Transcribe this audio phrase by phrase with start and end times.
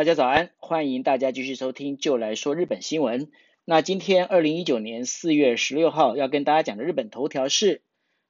[0.00, 3.30] 大家早安，欢迎大家继续收听就来说日本新闻。
[3.66, 7.82] 那今天二零一九年四月十六号要跟大家讲的日本头条是，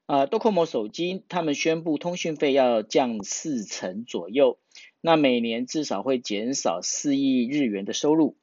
[0.06, 4.58] 啊，Docomo 手机他们宣布通讯费要降四成左右，
[5.00, 8.36] 那每年至少会减少四亿日元的收入。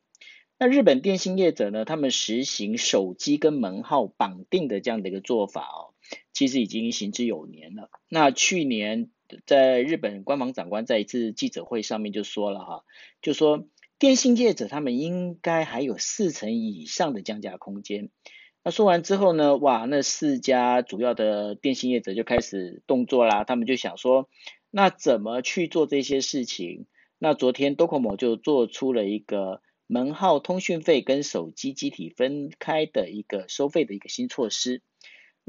[0.58, 5.92] 那日本电信业者呢，他们实行手机跟门号绑定的这样的一个做法哦，
[6.32, 7.90] 其实已经行之有年了。
[8.08, 9.10] 那去年
[9.46, 12.84] 在日本官房长官在一次记者会上面就说了哈，
[13.22, 13.68] 就说
[14.00, 18.10] 电信业者他们应该还有四成以上的降价空间。
[18.64, 24.30] 那说完之后呢，哇，那四家主要的电信业者就开始动作啦，他们就想说，
[24.70, 26.86] 那怎么去做这些事情？
[27.18, 29.62] 那昨天 Docomo 就做出了一个。
[29.90, 34.82] 门号通讯费跟手机机体分开的一个收费的一个新措施。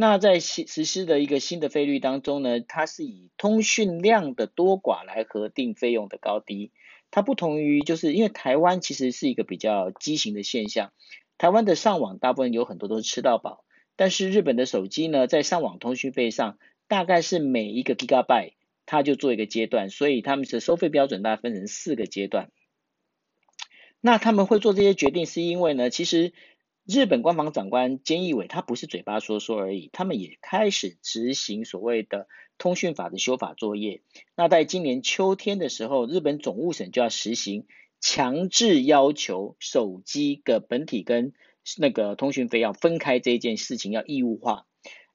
[0.00, 6.70] 那在新实施的一个新的费率当中呢，它是以通讯量的多寡来核定费用的高低。
[7.10, 10.92] 它不同于就是因为台湾其实是一个比较畸形的现象，
[11.36, 13.64] 台湾的上网大部分有很多都是吃到饱，
[13.96, 18.52] 但是日本的手机呢，在上网通讯费上大概是每一个 gigabyte
[18.86, 22.52] 它就做一个阶段，所以他们的收费标准大概分成四个阶段。
[24.00, 26.32] 那他们会做这些决定，是因为呢，其实
[26.88, 34.00] 日本官方长官菅义伟他不是嘴巴说说而已，他们也开始执行所谓的通讯法的修法作业。
[34.34, 37.66] 那在今年秋天的时候，日本总务省就要实行
[38.00, 41.34] 强制要求手机的本体跟
[41.76, 44.64] 那个通讯费要分开这件事情要义务化。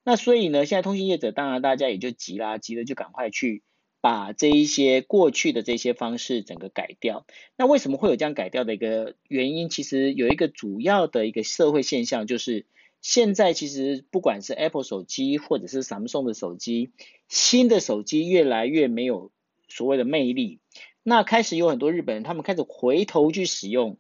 [0.04, 3.64] 那所以呢，现在通讯业者当然大家也就急啦，急了就赶快去。
[4.04, 9.70] 把这一些过去的这些方式整个改掉，那为什么会有这样改掉的一个原因？
[9.70, 12.66] 其实有一个主要的一个社会现象，就是
[13.00, 16.92] 现在其实不管是 Apple 手机或者是 Samsung 的手机，
[17.30, 19.32] 新的手机越来越没有
[19.70, 20.60] 所谓的魅力。
[21.02, 24.00] 那开始有很多日本人，他们开始回头去使用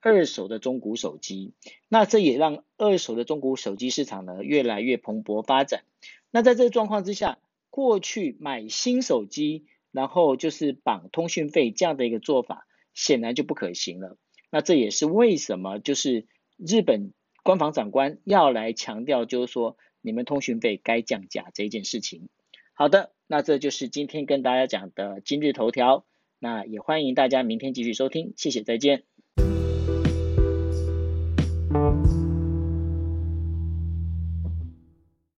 [0.00, 1.52] 二手的中古手机，
[1.88, 5.84] 那这也让二手的中古手机市场呢越来越蓬勃发展。
[6.32, 7.38] 那在这个状况之下，
[7.74, 14.16] 过去买新手机，然后就是绑通讯费这样的一个做法，显然就不可行了。
[14.52, 22.28] 那这也是为什么就是日本官方长官要来强调，就是说你们通讯费该降价这件事情。
[22.74, 26.06] 好的，那这就是今天跟大家讲的今日头条。
[26.38, 29.13] 那也欢迎大家明天继续收听，谢谢，再见。